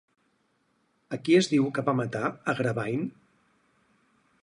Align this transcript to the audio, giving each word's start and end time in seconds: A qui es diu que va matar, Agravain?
A 1.17 1.19
qui 1.27 1.35
es 1.41 1.51
diu 1.53 1.69
que 1.77 1.85
va 1.91 1.97
matar, 2.01 2.33
Agravain? 2.55 3.07